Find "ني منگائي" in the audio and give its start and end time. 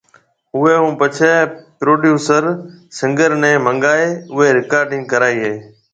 3.41-4.07